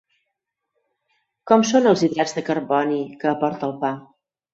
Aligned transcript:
Com 1.51 1.65
són 1.71 1.89
els 1.91 2.05
hidrats 2.07 2.33
de 2.39 2.43
carboni 2.47 2.97
que 3.25 3.31
aporta 3.33 3.69
el 3.69 3.75
pa? 3.85 3.93